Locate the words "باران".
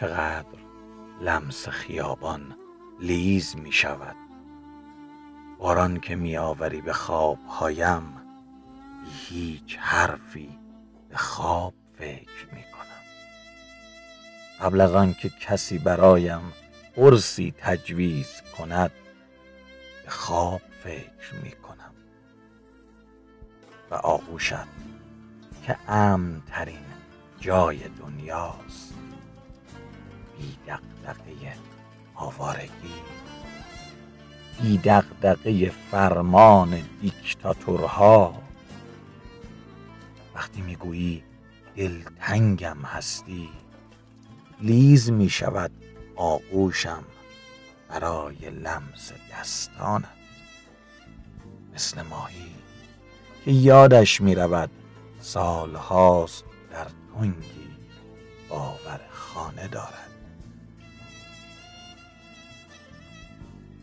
5.58-6.00